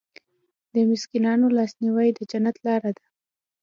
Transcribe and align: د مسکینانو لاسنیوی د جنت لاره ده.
د 0.73 0.75
مسکینانو 0.89 1.45
لاسنیوی 1.57 2.09
د 2.13 2.19
جنت 2.31 2.55
لاره 2.65 2.91
ده. 2.97 3.05